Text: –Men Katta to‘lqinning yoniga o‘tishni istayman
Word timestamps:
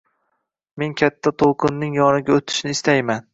–Men 0.83 0.95
Katta 1.01 1.33
to‘lqinning 1.43 1.93
yoniga 1.99 2.39
o‘tishni 2.39 2.75
istayman 2.79 3.23